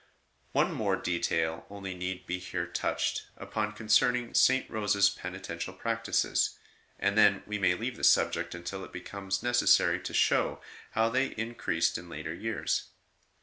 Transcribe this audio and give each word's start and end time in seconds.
One 0.51 0.71
more 0.73 0.95
detail 0.95 1.67
only 1.69 1.93
need 1.93 2.25
be 2.25 2.39
here 2.39 2.65
touched 2.65 3.27
upon 3.37 3.73
concerning 3.73 4.33
St. 4.33 4.67
Rose 4.67 4.95
s 4.95 5.09
penitential 5.09 5.75
practices, 5.75 6.57
and 6.97 7.15
then 7.15 7.43
we 7.45 7.59
may 7.59 7.75
leave 7.75 7.97
the 7.97 8.03
subject 8.03 8.55
until 8.55 8.83
it 8.83 8.91
becomes 8.91 9.43
necessary 9.43 9.99
to 9.99 10.11
show 10.15 10.59
how 10.93 11.09
they 11.09 11.27
increased 11.37 11.99
in 11.99 12.09
later 12.09 12.33
years. 12.33 12.85